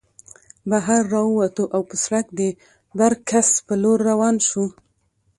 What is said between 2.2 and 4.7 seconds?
د برکڅ په لور روان شو